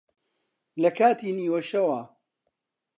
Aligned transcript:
لە 0.81 0.89
کاتی 0.97 1.31
نیوەشەوا 1.37 2.01